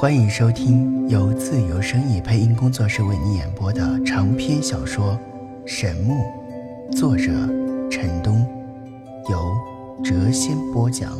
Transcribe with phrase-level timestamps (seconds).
[0.00, 5.18] 欢迎收听由自由声意配音工作室为你演播的长篇小说
[5.66, 6.14] 《神木》，
[6.96, 7.32] 作者
[7.90, 8.46] 陈东，
[9.28, 9.52] 由
[10.04, 11.10] 谪仙播讲。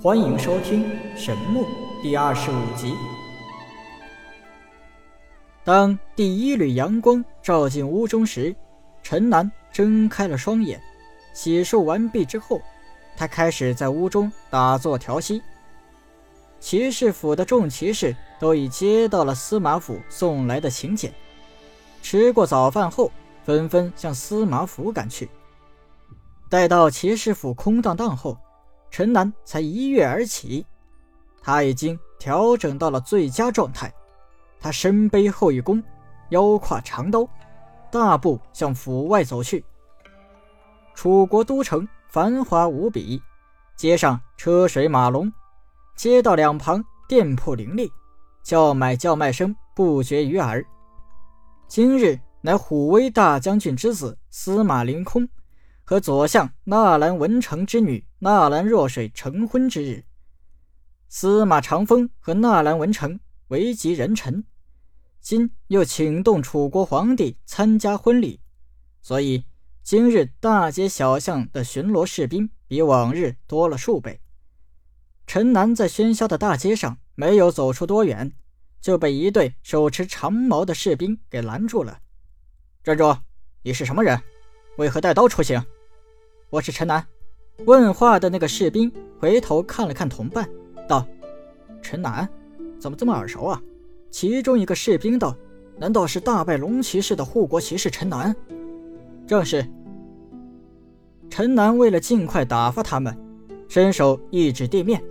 [0.00, 0.84] 欢迎收听
[1.16, 1.62] 《神木》
[2.00, 2.94] 第二十五集。
[5.64, 8.54] 当第一缕阳光照进屋中时，
[9.02, 10.80] 陈南睁开了双眼。
[11.32, 12.62] 洗漱完毕之后，
[13.16, 15.42] 他开始在屋中打坐调息。
[16.60, 21.12] 骑士府的众骑士都已接到了司马府送来的请柬，
[22.02, 23.12] 吃过早饭后，
[23.44, 25.28] 纷纷向司马府赶去。
[26.48, 28.38] 待到骑士府空荡荡后，
[28.90, 30.64] 陈南才一跃而起。
[31.42, 33.92] 他已经调整到了最佳状态。
[34.58, 35.82] 他身背后一弓，
[36.30, 37.28] 腰挎长刀，
[37.90, 39.62] 大步向府外走去。
[40.94, 43.20] 楚国都城繁华无比，
[43.74, 45.32] 街上车水马龙，
[45.96, 47.90] 街道两旁店铺林立，
[48.40, 50.64] 叫买叫卖声不绝于耳。
[51.66, 55.28] 今日乃虎威大将军之子司马凌空
[55.82, 60.04] 和左相纳兰文成之女纳兰若水成婚之日。
[61.08, 64.44] 司马长风和纳兰文成为及人臣。
[65.20, 68.38] 今又请动楚国皇帝参加婚礼，
[69.02, 69.44] 所以
[69.84, 74.18] 今日大街小巷的巡逻士兵比往日多了数倍。
[75.26, 78.32] 陈南在喧嚣的大街上没有走出多远，
[78.80, 81.98] 就被一队手持长矛的士兵给拦住了。
[82.82, 83.14] 站住！
[83.62, 84.18] 你是什么人？
[84.78, 85.62] 为何带刀出行？
[86.48, 87.06] 我是陈南。
[87.66, 88.90] 问话的那个士兵
[89.20, 90.48] 回头看了看同伴，
[90.88, 91.06] 道
[91.82, 92.26] ：“陈南，
[92.80, 93.62] 怎么这么耳熟啊？”
[94.10, 95.36] 其中一个士兵道
[95.76, 98.34] ：“难道是大败龙骑士的护国骑士陈南？”
[99.26, 99.64] 正是。
[101.30, 103.16] 陈南为了尽快打发他们，
[103.68, 105.02] 伸手一指地面，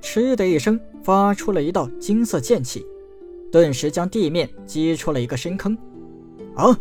[0.00, 2.86] 嗤的一声发出了一道金色剑气，
[3.52, 5.76] 顿时将地面击出了一个深坑。
[6.54, 6.78] 啊！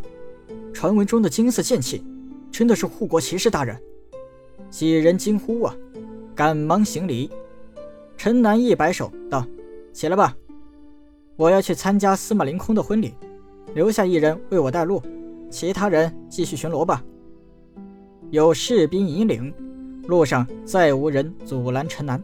[0.74, 2.04] 传闻中的金色剑气，
[2.52, 3.76] 真的是护国骑士大人？
[4.70, 5.76] 几人惊呼啊！
[6.36, 7.30] 赶忙行礼。
[8.16, 9.46] 陈南一摆手道
[9.92, 10.36] ：“起来吧。”
[11.36, 13.14] 我要去参加司马凌空的婚礼，
[13.74, 15.02] 留下一人为我带路，
[15.50, 17.04] 其他人继续巡逻吧。
[18.30, 19.54] 有士兵引领，
[20.08, 22.22] 路上再无人阻拦陈南。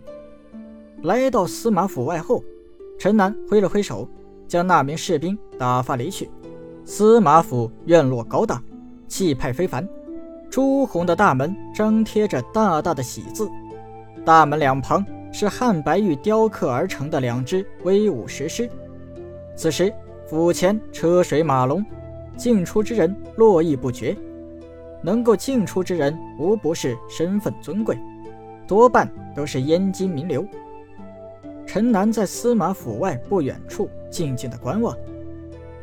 [1.03, 2.43] 来到司马府外后，
[2.99, 4.07] 陈南挥了挥手，
[4.47, 6.29] 将那名士兵打发离去。
[6.83, 8.61] 司马府院落高大，
[9.07, 9.87] 气派非凡，
[10.49, 13.49] 朱红的大门张贴着大大的喜字，
[14.23, 18.69] 大门两旁是汉白玉雕刻而成的两只威武石狮。
[19.55, 19.91] 此时
[20.27, 21.83] 府前车水马龙，
[22.37, 24.15] 进出之人络绎不绝。
[25.03, 27.95] 能够进出之人无不是身份尊贵，
[28.67, 30.43] 多半都是燕京名流。
[31.67, 34.97] 陈南在司马府外不远处静静的观望，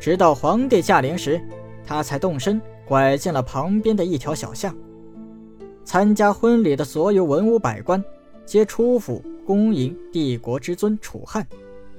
[0.00, 1.40] 直到皇帝驾临时，
[1.86, 4.74] 他才动身拐进了旁边的一条小巷。
[5.84, 8.02] 参加婚礼的所有文武百官，
[8.44, 11.46] 皆出府恭迎帝国之尊楚汉。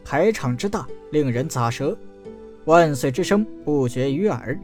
[0.04, 1.98] 排场之大，令人咋舌，
[2.66, 4.60] 万岁之声不绝于耳。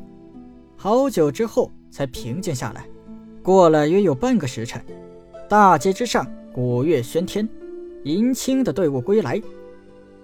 [0.75, 2.85] 好久之后才平静下来。
[3.41, 4.81] 过了约有半个时辰，
[5.49, 7.47] 大街之上鼓乐喧天，
[8.03, 9.41] 迎亲的队伍归来。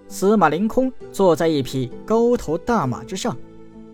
[0.07, 3.35] 司马凌空坐在一匹高头大马之上，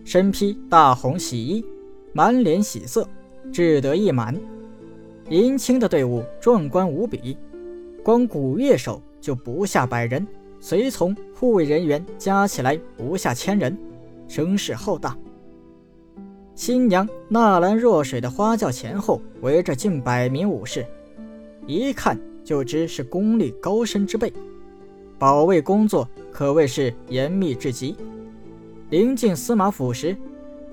[0.04, 1.64] 身披大红喜衣，
[2.12, 3.08] 满脸喜色，
[3.52, 4.38] 志得意满。
[5.30, 7.36] 迎亲的队伍壮观无比，
[8.04, 10.26] 光鼓乐手就不下百人。
[10.62, 13.76] 随从、护卫人员加起来不下千人，
[14.28, 15.18] 声势浩大。
[16.54, 20.86] 新娘纳兰若水的花轿前后围着近百名武士，
[21.66, 24.32] 一看就知是功力高深之辈，
[25.18, 27.96] 保卫工作可谓是严密至极。
[28.90, 30.16] 临近司马府时，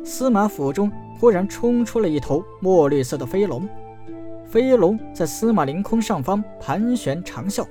[0.04, 3.68] 司马府中忽然冲出了一头墨绿色的飞龙，
[4.46, 7.66] 飞龙在司马凌空上方盘旋长啸，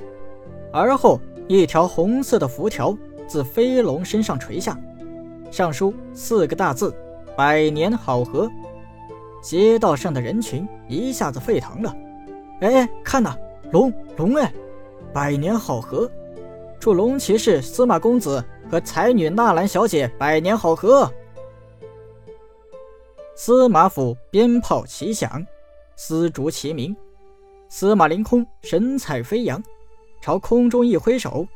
[0.73, 1.21] 而后。
[1.49, 2.97] 一条红色的符条
[3.27, 4.79] 自飞龙身上垂下，
[5.51, 6.95] 上书四个大字
[7.35, 8.49] ：“百年好合。”
[9.43, 11.97] 街道上的人群一下子沸腾了。
[12.61, 13.35] 哎，看呐，
[13.73, 14.53] 龙龙哎，
[15.13, 16.11] 百年好合！
[16.79, 21.11] 祝龙骑士司马公子和才女纳兰小姐百年好合！
[23.35, 25.47] 司马府鞭炮齐响，
[25.97, 26.95] 丝竹齐鸣，
[27.69, 29.63] 司马凌空神采飞扬。
[30.21, 31.47] 朝空中一挥手，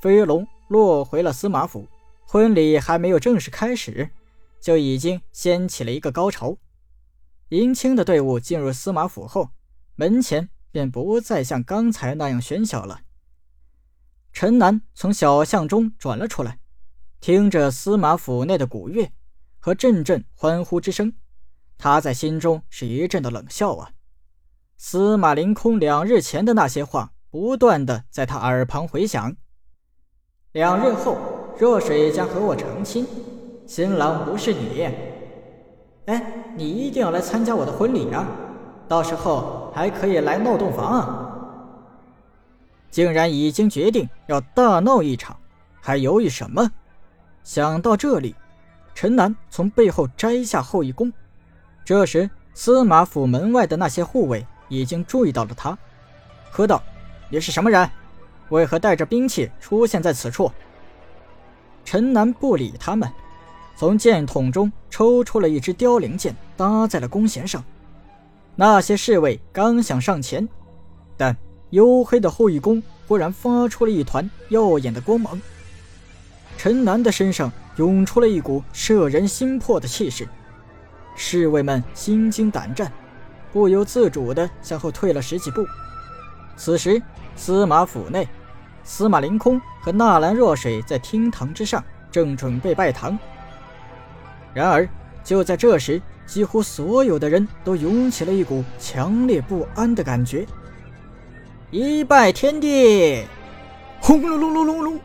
[0.00, 1.86] 飞龙落回了司马府。
[2.28, 4.10] 婚礼还没有正式开始，
[4.60, 6.56] 就已经掀起了一个高潮。
[7.50, 9.50] 迎亲的队伍进入司马府后，
[9.94, 13.02] 门前便不再像刚才那样喧嚣了。
[14.32, 16.58] 陈南从小巷中转了出来，
[17.20, 19.12] 听着司马府内的鼓乐
[19.58, 21.14] 和阵阵欢呼之声，
[21.78, 23.92] 他在心中是一阵的冷笑啊。
[24.76, 29.34] 司马凌空两日前的那些话，不断的在他耳旁回响。
[30.52, 31.18] 两日后，
[31.58, 33.06] 若水将和我成亲，
[33.66, 34.88] 新郎不是你。
[36.06, 36.22] 哎，
[36.54, 38.26] 你一定要来参加我的婚礼啊！
[38.88, 41.22] 到时候还可以来闹洞房啊。
[42.90, 45.36] 竟然已经决定要大闹一场，
[45.80, 46.70] 还犹豫什么？
[47.42, 48.34] 想到这里，
[48.94, 51.12] 陈南从背后摘下后羿弓。
[51.84, 55.76] 这时，司马府门外的那些护卫已经注意到了他，
[56.50, 56.82] 喝道
[57.28, 57.88] ：“你是什么人？
[58.50, 60.50] 为何带着兵器出现在此处？”
[61.84, 63.10] 陈南不理他们，
[63.76, 67.64] 从箭筒中抽出了一支凋零箭，搭在了弓弦上。
[68.54, 70.48] 那些侍卫刚想上前，
[71.16, 71.36] 但……
[71.72, 75.38] 黝黑的后羿弓忽然发出了一团耀眼的光芒，
[76.56, 80.28] 陈南的身上涌出了一股摄人心魄的气势，
[81.16, 82.90] 侍卫们心惊胆战，
[83.52, 85.66] 不由自主地向后退了十几步。
[86.56, 87.00] 此时，
[87.36, 88.26] 司马府内，
[88.82, 93.18] 司马凌空和纳兰若水在厅堂之上正准备拜堂。
[94.54, 94.88] 然而，
[95.22, 100.46] 就在这时，几乎所有的人都涌起了一股强烈不安的感觉。
[101.70, 103.24] 一拜天地，
[104.00, 105.00] 轰隆隆隆隆隆！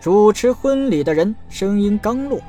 [0.00, 2.40] 主持婚礼的人声音刚落，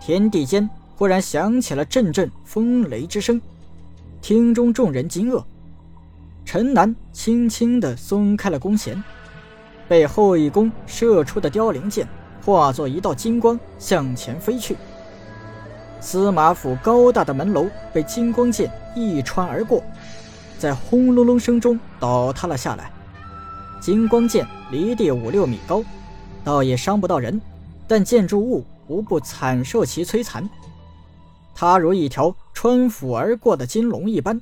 [0.00, 3.40] 天地间忽然响起了阵阵风雷之声，
[4.20, 5.42] 厅中众人惊愕。
[6.44, 9.02] 陈南轻轻地松开了弓弦，
[9.88, 12.06] 被后羿弓射出的凋零箭
[12.44, 14.76] 化作一道金光向前飞去。
[16.00, 19.82] 司马府高大的门楼被金光剑一穿而过。
[20.58, 22.90] 在轰隆隆声中倒塌了下来。
[23.80, 25.82] 金光剑离地五六米高，
[26.44, 27.40] 倒也伤不到人，
[27.88, 30.48] 但建筑物无不惨受其摧残。
[31.54, 34.40] 它如一条穿 phủ 而过的金龙一般，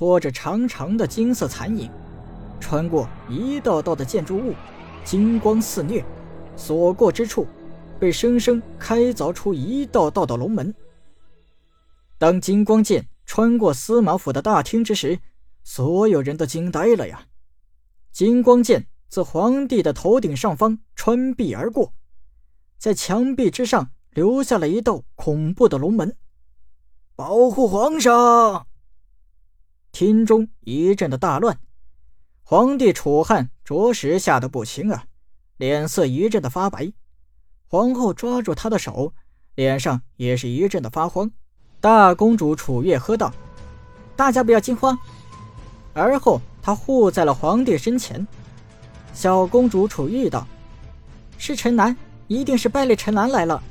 [0.00, 1.90] 拖着长长的金色残影，
[2.58, 4.54] 穿过一道道的建筑物，
[5.04, 6.02] 金光肆虐，
[6.56, 7.46] 所过之处，
[7.98, 10.74] 被生生开凿出一道道的龙门。
[12.16, 15.18] 当金光剑穿过司马府的大厅之时，
[15.64, 17.26] 所有人都惊呆了呀！
[18.10, 21.92] 金光剑自皇帝的头顶上方穿壁而过，
[22.78, 26.16] 在墙壁之上留下了一道恐怖的龙门，
[27.14, 28.66] 保护皇上。
[29.92, 31.58] 厅中一阵的大乱，
[32.42, 35.04] 皇帝楚汉着实吓得不轻啊，
[35.56, 36.92] 脸色一阵的发白。
[37.66, 39.12] 皇后抓住他的手，
[39.54, 41.30] 脸上也是一阵的发慌。
[41.80, 43.32] 大公主楚月喝道
[44.16, 44.98] ：“大家不要惊慌。”
[45.94, 48.26] 而后，他护在了皇帝身前。
[49.12, 50.46] 小公主楚玉道
[51.38, 51.96] ：“是陈南，
[52.28, 53.62] 一定是败类陈南来了。”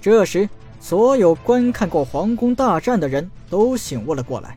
[0.00, 0.48] 这时，
[0.88, 4.56] 所有观看过皇宫大战的人都醒悟了过来，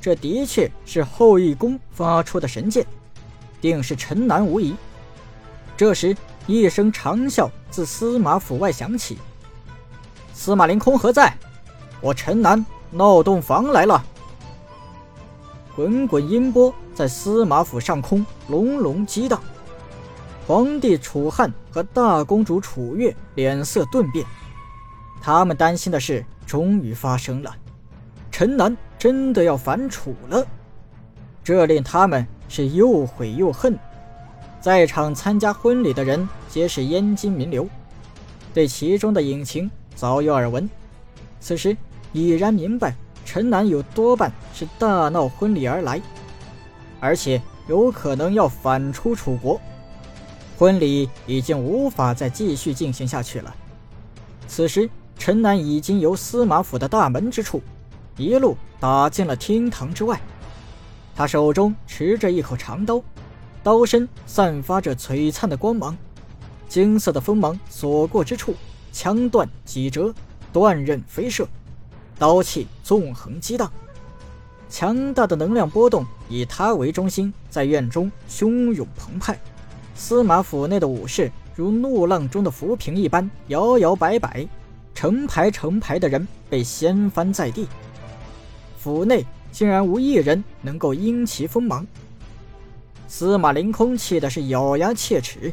[0.00, 2.86] 这的确是后羿宫发出的神剑，
[3.60, 4.74] 定是陈南无疑。
[5.76, 9.18] 这时，一声长啸自司马府外响起
[10.32, 11.36] ：“司马凌空何在？
[12.00, 14.02] 我陈南闹洞房来了。”
[15.76, 19.38] 滚滚音波在司马府上空隆隆激荡，
[20.46, 24.24] 皇帝楚汉和大公主楚月脸色顿变，
[25.24, 27.50] 他们担心的事终于发生了，
[28.30, 30.46] 陈南真的要反楚了，
[31.42, 33.74] 这令他们是又悔又恨。
[34.60, 37.66] 在场参加婚礼的人皆是燕京名流，
[38.52, 40.68] 对其中的隐情早有耳闻，
[41.40, 41.74] 此时
[42.12, 42.94] 已然明白。
[43.24, 46.02] 陈南有多半是大闹婚礼而来，
[47.00, 49.58] 而且有可能要反出楚国，
[50.58, 53.56] 婚礼已经无法再继续进行下去了。
[54.46, 57.62] 此时，陈南已经由司马府的大门之处，
[58.16, 60.20] 一路打进了厅堂之外。
[61.16, 63.02] 他手中持着一口长刀，
[63.62, 65.96] 刀身散发着璀璨的光芒，
[66.68, 68.54] 金色的锋芒所过之处，
[68.92, 70.12] 枪断戟折，
[70.52, 71.46] 断刃飞射。
[72.18, 73.72] 刀气纵横激荡，
[74.68, 79.38] 强大的能量波动以他为中心，在院中汹涌澎湃。
[79.94, 84.46] 司马府内的武士如怒浪中的浮萍一般摇摇摆摆，
[85.04, 87.68] 成排成排的人被掀翻在地。
[88.78, 91.86] 府内竟然无一人能够因其锋芒。
[93.06, 95.52] 司马凌空气的是咬牙切齿，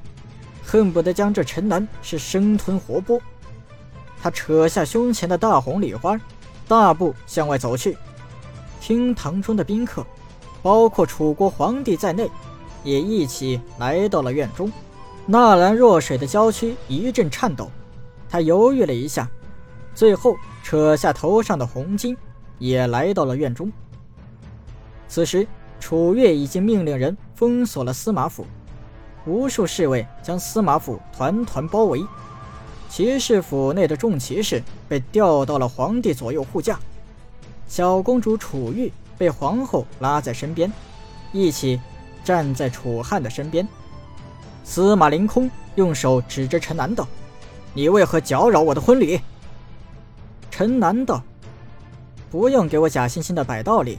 [0.63, 3.19] 恨不得将这陈南是生吞活剥。
[4.21, 6.17] 他扯下胸前的大红礼花。
[6.65, 7.97] 大步向外走去，
[8.79, 10.07] 厅堂中的宾客，
[10.61, 12.31] 包括楚国皇帝在内，
[12.85, 14.71] 也一起来到了院中。
[15.25, 17.69] 纳兰若水的娇躯一阵颤抖，
[18.29, 19.29] 他犹豫了一下，
[19.93, 22.15] 最后扯下头上的红巾，
[22.59, 23.71] 也来到了院中。
[25.07, 25.47] 此时，
[25.79, 28.45] 楚月已经命令人封锁了司马府，
[29.25, 32.05] 无数侍卫将司马府团团包围。
[32.87, 36.79] 骑士府内的众骑士被调到了皇帝左右护驾，
[37.67, 40.71] 小公主楚玉被皇后拉在身边，
[41.31, 41.79] 一起
[42.23, 43.67] 站在楚汉的身边。
[44.63, 47.07] 司马凌空用手指着陈南道
[47.73, 49.19] ：“你为何搅扰我的婚礼？”
[50.61, 51.23] 陈南道
[52.29, 53.97] ：“不用给我假惺惺的摆道理，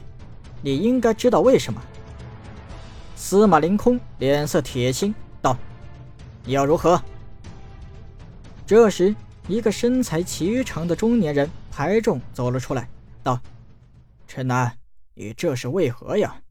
[0.61, 1.83] 你应该知道为什么。”
[3.17, 5.57] 司马凌空脸色铁青道
[6.45, 7.03] ：“你要如何？”
[8.65, 9.13] 这时，
[9.49, 12.87] 一个身材颀长的中年人排众走了出来，
[13.21, 13.37] 道
[14.25, 14.77] ：“陈南，
[15.15, 16.43] 你这是为何呀？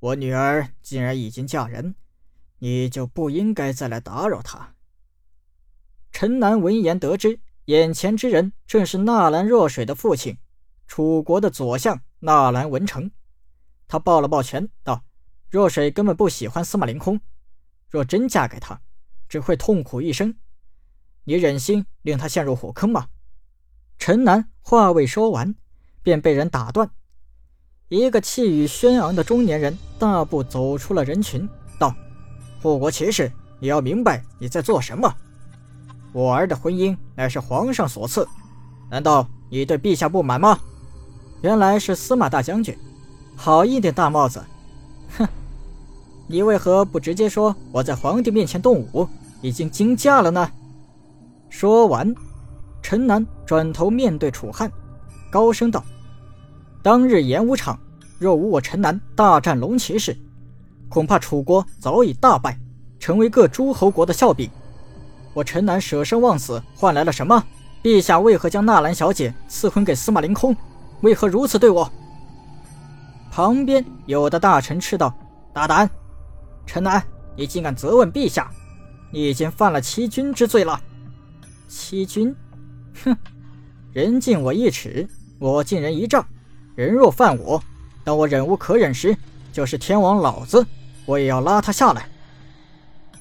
[0.00, 1.94] 我女儿既然已经嫁人，
[2.58, 4.74] 你就不应该再来打扰她。”
[6.12, 10.36] 陈南闻言得知，眼前之人正是纳兰若水的父亲，
[10.88, 13.12] 楚国的左相纳兰文成。
[13.86, 15.04] 他抱了抱拳，道
[15.48, 17.20] ：“若水根本不喜欢司马凌空，
[17.88, 18.80] 若真嫁给他，
[19.28, 20.34] 只会痛苦一生。”
[21.22, 23.06] 你忍心令他陷入火坑吗？
[23.98, 25.54] 陈南话未说完，
[26.02, 26.90] 便被人打断。
[27.86, 31.48] 一个气宇轩昂的中年人大步走出了人群，
[31.78, 31.94] 道
[32.60, 35.14] ：“护国骑士，你要明白你在做什么。
[36.12, 38.26] 我儿的婚姻乃是皇上所赐，
[38.90, 40.58] 难道你对陛下不满吗？”
[41.42, 42.76] 原来是司马大将军，
[43.34, 44.44] 好一顶大帽子！
[45.16, 45.26] 哼，
[46.26, 49.08] 你为何不直接说我在皇帝面前动武，
[49.40, 50.50] 已经惊驾了呢？
[51.48, 52.14] 说完，
[52.82, 54.70] 陈南转头面对楚汉，
[55.30, 55.82] 高声道
[56.84, 57.78] ：“当日演武场，
[58.18, 60.14] 若无我陈南大战龙骑士，
[60.90, 62.58] 恐怕楚国早已大败，
[62.98, 64.50] 成为各诸侯国的笑柄。
[65.32, 67.42] 我陈南舍生忘死，换来了什么？
[67.82, 70.54] 陛下为何将纳兰小姐赐婚给司马凌空？
[71.00, 71.90] 为何如此对我？”
[73.30, 75.14] 旁边有的大臣斥道
[75.54, 75.88] ：“大胆！
[76.66, 77.02] 陈南，
[77.36, 78.50] 你竟敢责问陛下？
[79.12, 80.80] 你已经犯了欺君之罪了。”
[81.68, 82.34] 欺君，
[83.04, 83.16] 哼！
[83.92, 85.08] 人敬我一尺，
[85.38, 86.26] 我敬人一丈。
[86.74, 87.62] 人若犯我，
[88.04, 89.16] 当我忍无可忍时，
[89.52, 90.66] 就是天王老子，
[91.06, 92.08] 我也要拉他下来。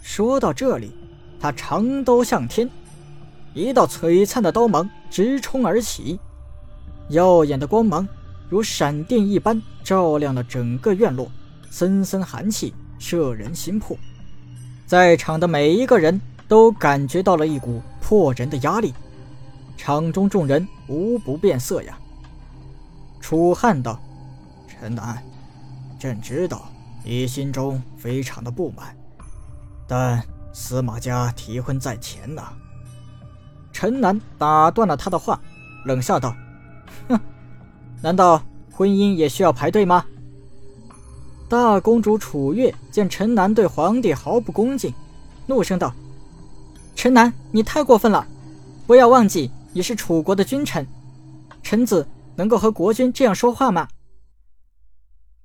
[0.01, 0.92] 说到这里，
[1.39, 2.69] 他长刀向天，
[3.53, 6.19] 一道璀璨的刀芒直冲而起，
[7.10, 8.08] 耀眼的光芒
[8.50, 11.31] 如闪电一般照亮了整个院落，
[11.69, 13.98] 森森寒气摄人心魄。
[14.86, 17.81] 在场的每一个人都感觉到了一股。
[18.01, 18.91] 破人的压力，
[19.77, 21.96] 场中众人无不变色呀。
[23.22, 24.01] 楚汉道
[24.67, 25.22] ：“陈南，
[26.00, 26.67] 朕知道
[27.05, 28.98] 你心中非常的不满，
[29.88, 32.44] 但司马家提婚在前呢。”
[33.72, 35.39] 陈南打断了他的话，
[35.86, 36.36] 冷笑道
[37.08, 37.20] ：“哼，
[38.01, 40.06] 难道婚姻也需要排队吗？”
[41.48, 44.94] 大公主楚月见陈南对皇帝毫不恭敬，
[45.48, 45.94] 怒声道。
[46.96, 48.27] 陈南，你太过分了！
[48.86, 50.86] 不要忘记，你是楚国的君臣，
[51.63, 53.88] 臣子能够和国君这样说话吗？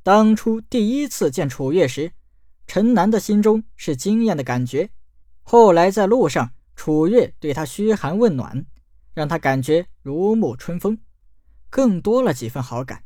[0.02, 2.12] 当初第一次见楚月时，
[2.66, 4.90] 陈楠的心中是惊艳的感觉。
[5.42, 8.66] 后来在路上，楚月对他嘘寒问暖，
[9.12, 10.98] 让他感觉如沐春风，
[11.70, 13.04] 更多了几分好感。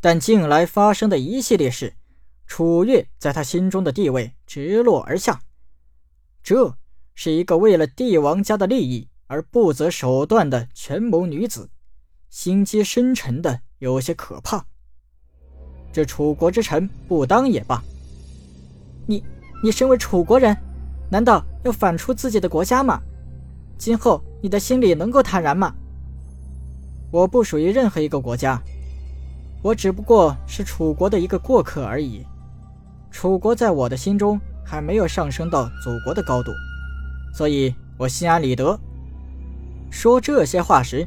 [0.00, 1.94] 但近来发生的一系列事，
[2.46, 5.40] 楚月在他心中的地位直落而下，
[6.42, 6.76] 这。
[7.12, 11.68] 是一个为了帝王家的利益而不择手段的权谋女子，
[12.30, 14.64] 心机深沉的有些可怕。
[15.92, 17.82] 这楚国之臣不当也罢。
[19.06, 19.24] 你，
[19.62, 20.56] 你身为楚国人，
[21.10, 23.00] 难道要反出自己的国家吗？
[23.78, 25.74] 今后你的心里能够坦然吗？
[27.10, 28.60] 我不属于任何一个国家，
[29.62, 32.24] 我只不过是楚国的一个过客而已。
[33.10, 36.52] 楚国在我的心中还没有上升到祖国的高度。
[37.34, 38.78] 所以我心安理得。
[39.90, 41.06] 说这些话时，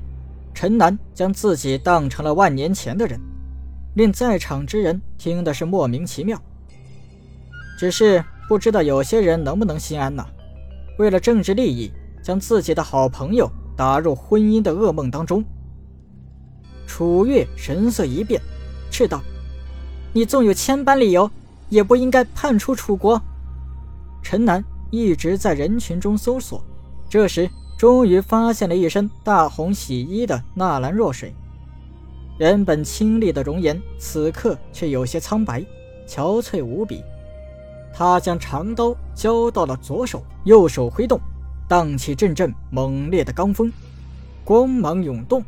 [0.53, 3.19] 陈南将自己当成了万年前的人，
[3.95, 6.41] 令在场之人听的是莫名其妙。
[7.77, 10.25] 只是不知道有些人能不能心安呢？
[10.99, 11.91] 为了政治利益，
[12.23, 15.43] 将自己的好朋友打入婚姻的噩梦当中。
[16.85, 18.41] 楚月神色一变，
[18.91, 19.21] 斥道
[20.13, 21.29] ：“你纵有千般理由，
[21.69, 23.21] 也不应该叛出楚国。”
[24.21, 24.63] 陈南。
[24.95, 26.63] 一直在人群中搜索，
[27.09, 27.49] 这时
[27.79, 31.33] 终于发现了一身大红喜衣的纳兰若水。
[32.37, 35.65] 原本清丽的容颜，此刻却有些苍白，
[36.07, 37.01] 憔悴无比。
[37.95, 41.21] 他将长刀交到了左手，右手挥动，
[41.67, 43.71] 荡起阵阵猛烈的罡风，
[44.43, 45.43] 光芒涌动。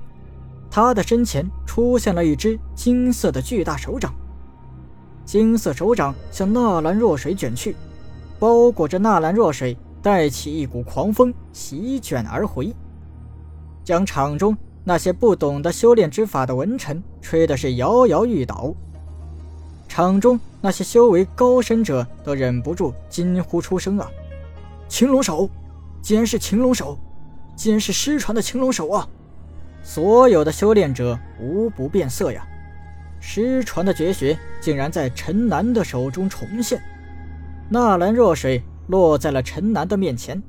[0.69, 4.13] 他的身前出现了一只金色的巨大手掌，
[5.25, 7.75] 金色手掌向纳兰若水卷去，
[8.37, 12.75] 包裹着纳兰若水，带起一股狂风席卷而回，
[13.83, 18.71] 将场中那些不懂得修炼之法的文臣吹的是摇摇欲倒。
[19.95, 24.11] 场中那些修为高深者都忍不住惊呼出声啊！
[24.89, 25.49] 青龙手，
[26.01, 26.99] 竟然是青龙手，
[27.55, 29.07] 竟然是失传的青龙手啊！
[29.83, 32.45] 所有的修炼者无不变色呀！
[33.21, 36.83] 失传的绝学竟然在陈南的手中重现。
[37.69, 40.43] 纳兰若水落在了陈南的面前，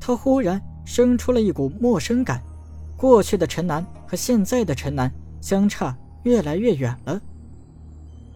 [0.00, 2.40] 他忽然生出了一股陌生感。
[2.96, 5.12] 过去的陈南和现在的陈南
[5.42, 7.20] 相差越来越远了。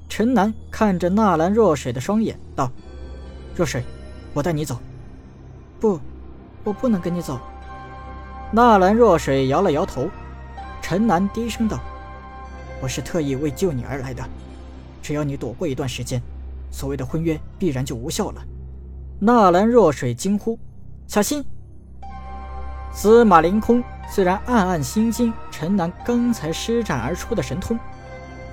[0.09, 2.71] 陈南看着纳兰若水的双眼，道
[3.55, 3.85] ：“若水，
[4.33, 4.79] 我带你走。
[5.79, 6.01] ”“不，
[6.65, 7.39] 我不能跟你走。”
[8.53, 10.09] 纳兰若水摇了摇头。
[10.81, 11.81] 陈南低声道
[12.81, 14.23] ：“我是特意为救你而来的，
[15.03, 16.23] 只要你躲过一段时间，
[16.71, 18.43] 所谓的婚约必然就无效了。”
[19.19, 20.57] 纳兰若水惊呼
[21.09, 21.45] ：“小心！”
[22.95, 27.77] 司马凌空虽然暗暗心惊陈南刚才施展而出的神通，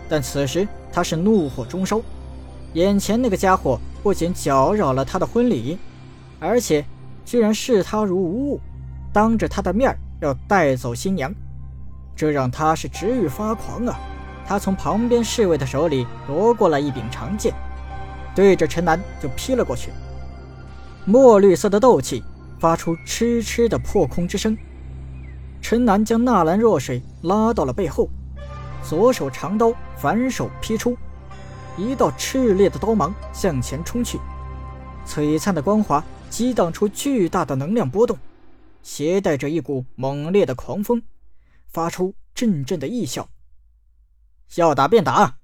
[0.09, 2.01] 但此时他是怒火中烧，
[2.73, 5.77] 眼前那个家伙不仅搅扰了他的婚礼，
[6.39, 6.85] 而且
[7.25, 8.59] 居然视他如无物，
[9.11, 11.33] 当着他的面要带走新娘。
[12.15, 13.99] 这让他是直欲发狂啊！
[14.45, 17.53] 他从旁边侍卫的手里夺过了一柄长剑，
[18.35, 19.89] 对着陈南就劈了过去。
[21.05, 22.23] 墨绿色的斗气
[22.59, 24.55] 发出嗤嗤的破空之声。
[25.61, 28.09] 陈南将纳兰若水拉到了背后，
[28.83, 30.97] 左手长刀反手劈出，
[31.77, 34.19] 一道炽烈的刀芒向前冲去，
[35.07, 38.17] 璀璨的光华激荡出巨大的能量波动，
[38.81, 41.01] 携带着一股猛烈的狂风。
[41.67, 43.27] 发出阵阵的异笑。
[44.55, 45.39] 要打便打，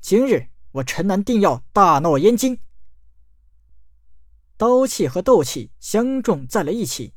[0.00, 2.58] 今日我陈南定要大闹燕京。
[4.56, 7.12] 刀气和斗气相撞在了一起，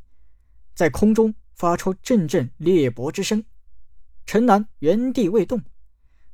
[0.75, 3.45] 在空中发出阵阵裂帛之声。
[4.31, 5.59] 陈南原地未动，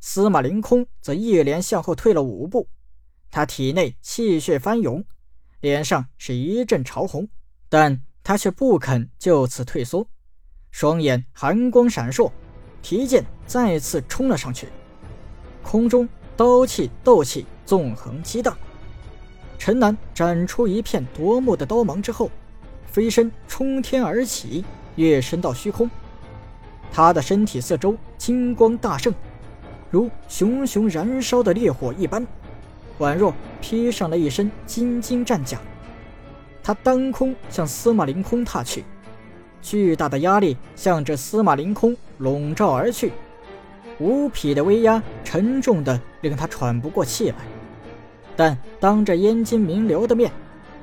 [0.01, 2.67] 司马凌空则一连向后退了五步，
[3.31, 5.05] 他体内气血翻涌，
[5.61, 7.29] 脸上是一阵潮红，
[7.69, 10.05] 但他却不肯就此退缩。
[10.71, 12.29] 双眼寒光闪烁，
[12.81, 14.67] 提剑再次冲了上去。
[15.63, 16.05] 空中
[16.35, 18.57] 刀气、斗气纵横激荡，
[19.57, 22.29] 陈南展出一片夺目的刀芒之后，
[22.87, 24.65] 飞身冲天而起，
[24.97, 25.89] 跃身到虚空。
[26.95, 29.13] 他的身体四周金光大盛，
[29.91, 32.25] 如熊熊燃烧的烈火一般，
[32.99, 35.59] 宛若披上了一身金金战甲。
[36.63, 38.85] 他当空向司马凌空踏去。
[39.61, 43.11] 巨大的压力向着司马凌空笼罩而去，
[43.99, 47.35] 无匹的威压沉重的令他喘不过气来。
[48.37, 50.31] 但当着燕京名流的面，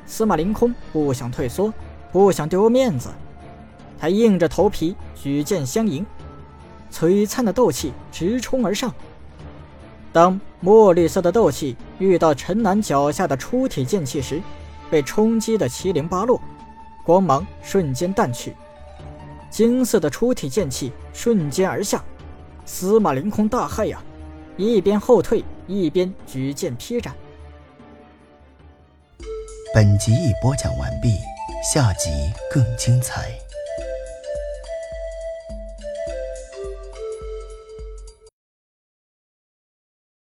[0.04, 1.72] 司马凌空不想退缩，
[2.12, 3.08] 不想丢面子，
[4.02, 6.04] 他硬着头皮举剑相迎。
[6.90, 8.92] 璀璨的斗气直冲而上，
[10.12, 14.42] 当墨绿色的斗气遇到陈南脚下的出体剑气时，
[14.90, 16.40] 被冲击的七零八落，
[17.04, 18.56] 光芒瞬间淡去。
[19.50, 22.02] 金色的出体剑气瞬间而下，
[22.66, 24.02] 司马凌空大骇呀，
[24.56, 27.14] 一边后退一边举剑劈斩。
[29.72, 31.14] 本集已播讲完毕，
[31.72, 32.10] 下集
[32.52, 33.30] 更精彩。